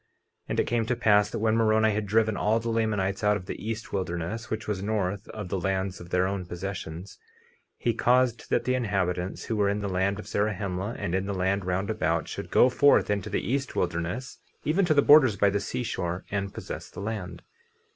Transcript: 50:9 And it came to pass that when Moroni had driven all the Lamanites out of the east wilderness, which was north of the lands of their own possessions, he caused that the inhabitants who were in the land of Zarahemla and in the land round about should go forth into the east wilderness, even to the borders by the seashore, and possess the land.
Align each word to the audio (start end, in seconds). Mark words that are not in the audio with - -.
50:9 0.45 0.45
And 0.49 0.59
it 0.59 0.63
came 0.65 0.85
to 0.87 0.95
pass 0.95 1.29
that 1.29 1.37
when 1.37 1.55
Moroni 1.55 1.91
had 1.91 2.07
driven 2.07 2.35
all 2.35 2.59
the 2.59 2.69
Lamanites 2.71 3.23
out 3.23 3.37
of 3.37 3.45
the 3.45 3.63
east 3.63 3.93
wilderness, 3.93 4.49
which 4.49 4.67
was 4.67 4.81
north 4.81 5.27
of 5.27 5.49
the 5.49 5.59
lands 5.59 6.01
of 6.01 6.09
their 6.09 6.25
own 6.25 6.43
possessions, 6.43 7.19
he 7.77 7.93
caused 7.93 8.49
that 8.49 8.63
the 8.63 8.73
inhabitants 8.73 9.43
who 9.43 9.55
were 9.55 9.69
in 9.69 9.81
the 9.81 9.87
land 9.87 10.17
of 10.17 10.25
Zarahemla 10.25 10.95
and 10.97 11.13
in 11.13 11.27
the 11.27 11.35
land 11.35 11.65
round 11.65 11.91
about 11.91 12.27
should 12.27 12.49
go 12.49 12.67
forth 12.67 13.11
into 13.11 13.29
the 13.29 13.47
east 13.47 13.75
wilderness, 13.75 14.39
even 14.63 14.85
to 14.85 14.95
the 14.95 15.03
borders 15.03 15.35
by 15.37 15.51
the 15.51 15.59
seashore, 15.59 16.25
and 16.31 16.51
possess 16.51 16.89
the 16.89 16.99
land. 16.99 17.43